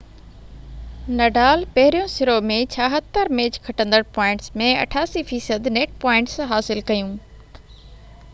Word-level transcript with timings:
Nadal 1.17 1.65
پهرين 1.75 2.07
سرو 2.13 2.37
۾ 2.53 2.57
76 2.77 3.35
match 3.41 3.59
کٽندڙ 3.69 4.01
پوائنٽس 4.17 4.51
۾ 4.63 4.71
88% 4.87 5.71
نيٽ 5.77 5.95
پوائنٽس 6.07 6.39
حاصل 6.55 6.83
ڪيون 6.91 7.15